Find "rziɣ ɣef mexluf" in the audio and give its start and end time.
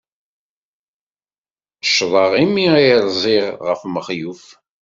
3.05-4.45